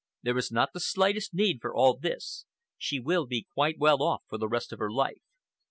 There 0.23 0.39
is 0.39 0.51
not 0.51 0.73
the 0.73 0.79
slightest 0.79 1.31
need 1.31 1.61
for 1.61 1.75
all 1.75 1.95
this. 1.95 2.47
She 2.79 2.99
will 2.99 3.27
be 3.27 3.45
quite 3.53 3.77
well 3.77 4.01
off 4.01 4.23
for 4.27 4.39
the 4.39 4.49
rest 4.49 4.73
of 4.73 4.79
her 4.79 4.89
life. 4.91 5.21